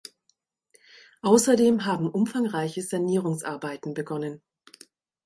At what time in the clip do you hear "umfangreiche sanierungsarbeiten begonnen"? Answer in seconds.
2.09-4.41